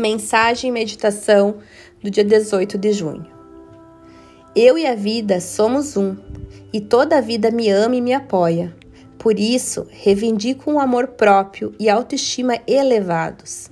[0.00, 1.58] Mensagem e meditação
[2.02, 3.26] do dia 18 de junho.
[4.56, 6.16] Eu e a vida somos um,
[6.72, 8.74] e toda a vida me ama e me apoia.
[9.18, 13.68] Por isso, reivindico um amor próprio e autoestima elevados.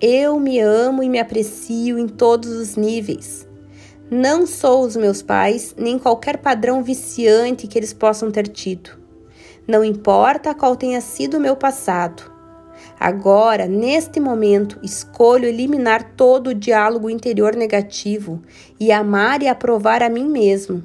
[0.00, 3.44] Eu me amo e me aprecio em todos os níveis.
[4.08, 8.90] Não sou os meus pais, nem qualquer padrão viciante que eles possam ter tido.
[9.66, 12.37] Não importa qual tenha sido o meu passado.
[12.98, 18.42] Agora, neste momento, escolho eliminar todo o diálogo interior negativo
[18.78, 20.82] e amar e aprovar a mim mesmo.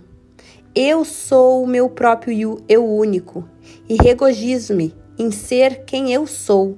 [0.75, 3.47] Eu sou o meu próprio eu único
[3.89, 6.77] e regozijo-me em ser quem eu sou.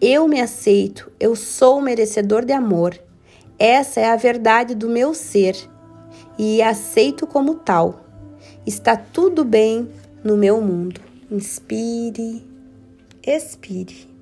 [0.00, 2.98] Eu me aceito, eu sou merecedor de amor.
[3.58, 5.56] Essa é a verdade do meu ser
[6.38, 8.04] e aceito como tal.
[8.66, 9.88] Está tudo bem
[10.22, 11.00] no meu mundo.
[11.30, 12.44] Inspire,
[13.24, 14.15] expire.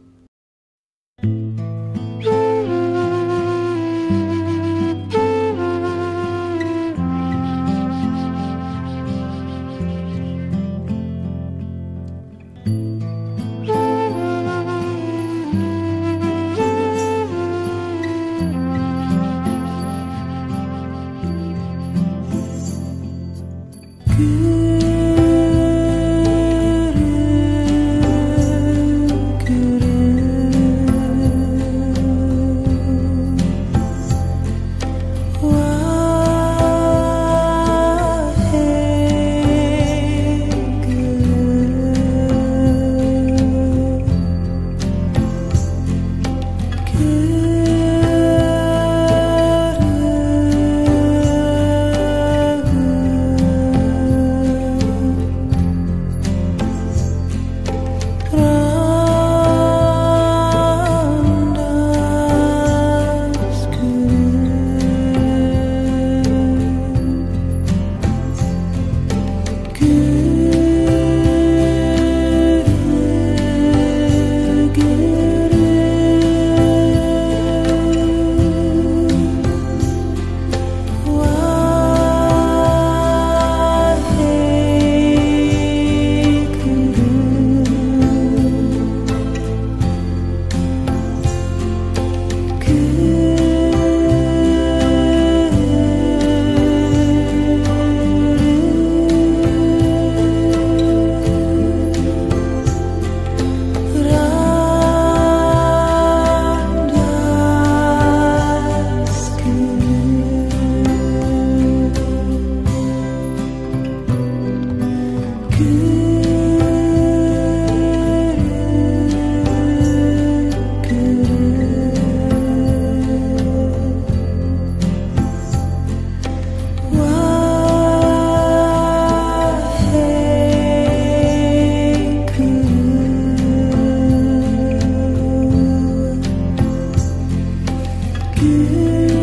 [138.44, 139.13] 雨